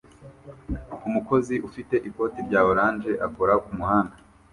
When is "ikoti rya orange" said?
2.09-3.11